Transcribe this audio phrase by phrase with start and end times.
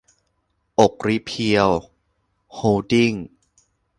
[0.79, 1.71] อกริเพียว
[2.53, 3.25] โฮลดิ้งส์